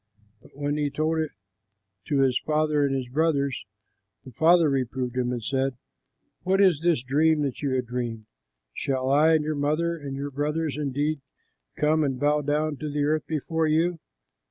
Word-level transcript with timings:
But 0.41 0.55
when 0.57 0.77
he 0.77 0.89
told 0.89 1.19
it 1.19 1.29
to 2.05 2.21
his 2.21 2.39
father 2.39 2.83
and 2.83 2.95
his 2.95 3.07
brothers, 3.07 3.67
his 4.23 4.33
father 4.35 4.67
reproved 4.67 5.15
him 5.15 5.31
and 5.31 5.43
said, 5.43 5.77
"What 6.41 6.59
is 6.59 6.81
this 6.81 7.03
dream 7.03 7.43
that 7.43 7.61
you 7.61 7.75
have 7.75 7.85
dreamed? 7.85 8.25
Shall 8.73 9.11
I 9.11 9.35
and 9.35 9.43
your 9.43 9.53
mother 9.53 9.95
and 9.95 10.15
your 10.15 10.31
brothers 10.31 10.75
indeed 10.75 11.21
come 11.75 12.03
and 12.03 12.19
bow 12.19 12.41
down 12.41 12.77
to 12.77 12.89
the 12.89 13.03
earth 13.03 13.27
before 13.27 13.67
you?" 13.67 13.99